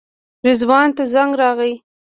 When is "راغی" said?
1.41-1.73